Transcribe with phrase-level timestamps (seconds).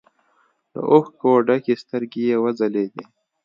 [0.73, 3.03] له اوښکو ډکې سترګې يې وځلېدې.